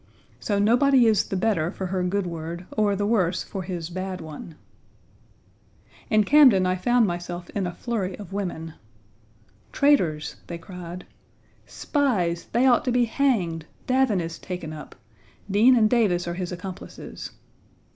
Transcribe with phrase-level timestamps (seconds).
[0.39, 4.19] So nobody is the better for her good word, or the, worse for his bad
[4.19, 4.55] one.
[4.71, 8.73] Page 60 In Camden I found myself in a flurry of women.
[9.71, 11.05] "Traitors," they cried.
[11.67, 14.95] "Spies; they ought to be hanged; Davin is taken up,
[15.51, 17.33] Dean and Davis are his accomplices."